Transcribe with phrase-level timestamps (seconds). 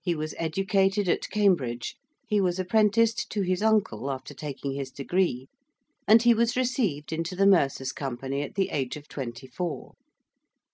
[0.00, 5.50] He was educated at Cambridge: he was apprenticed to his uncle after taking his degree:
[6.06, 9.92] and he was received into the Mercers' Company at the age of twenty four.